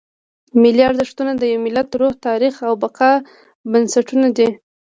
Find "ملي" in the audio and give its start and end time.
0.61-0.81